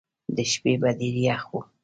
د 0.35 0.37
شپې 0.51 0.73
به 0.81 0.89
ډېر 0.99 1.15
یخ 1.27 1.41
وو. 1.49 1.59